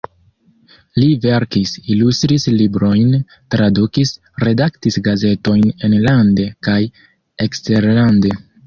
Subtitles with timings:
[1.01, 3.13] Li verkis, ilustris librojn,
[3.57, 6.81] tradukis, redaktis gazetojn enlande kaj
[7.49, 8.39] eksterlande.